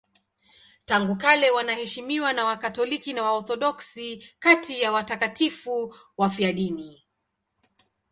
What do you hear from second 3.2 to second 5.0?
Waorthodoksi kati ya